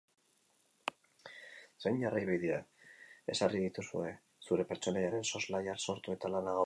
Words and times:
Zein 1.83 1.99
jarraibide 2.03 2.57
ezarri 3.35 3.61
dituzue 3.67 4.15
zure 4.49 4.67
pertsonaiaren 4.73 5.29
soslaia 5.29 5.77
sortu 5.85 6.17
eta 6.19 6.35
lana 6.35 6.41
gauzatzeko? 6.41 6.59